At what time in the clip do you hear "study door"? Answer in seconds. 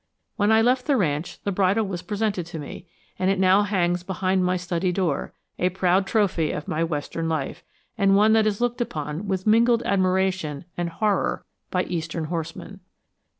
4.57-5.31